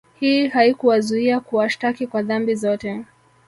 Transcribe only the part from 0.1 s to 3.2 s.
Hii haikuwazuia kuwashtaki kwa dhambi zote